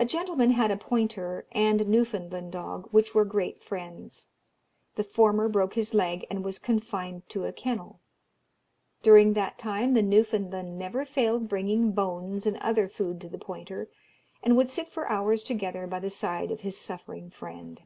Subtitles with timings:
[0.00, 4.26] A gentleman had a pointer and Newfoundland dog, which were great friends.
[4.96, 8.00] The former broke his leg, and was confined to a kennel.
[9.00, 13.88] During that time the Newfoundland never failed bringing bones and other food to the pointer,
[14.42, 17.82] and would sit for hours together by the side of his suffering friend.